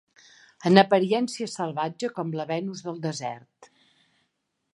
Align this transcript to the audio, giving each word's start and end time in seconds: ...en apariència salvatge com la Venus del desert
...en 0.69 0.81
apariència 0.81 1.51
salvatge 1.57 2.09
com 2.17 2.33
la 2.39 2.47
Venus 2.53 2.85
del 2.89 2.99
desert 3.05 3.71